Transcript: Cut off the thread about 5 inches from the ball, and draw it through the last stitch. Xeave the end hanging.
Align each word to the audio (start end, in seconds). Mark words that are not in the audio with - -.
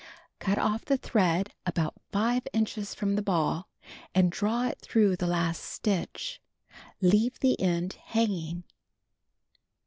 Cut 0.39 0.57
off 0.57 0.83
the 0.83 0.97
thread 0.97 1.53
about 1.63 1.93
5 2.11 2.47
inches 2.53 2.95
from 2.95 3.13
the 3.13 3.21
ball, 3.21 3.69
and 4.15 4.31
draw 4.31 4.63
it 4.65 4.79
through 4.79 5.15
the 5.15 5.27
last 5.27 5.63
stitch. 5.63 6.41
Xeave 7.03 7.37
the 7.37 7.61
end 7.61 7.97
hanging. 8.05 8.63